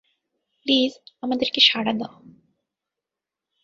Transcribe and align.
Please, 0.65 0.91
আমাদেরকে 1.21 1.59
সাড়া 1.61 1.93
দাও। 1.93 2.15